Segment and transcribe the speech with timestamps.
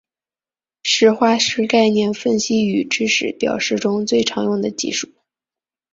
[0.81, 5.13] 实化是概念分析与知识表示中最常用的技术。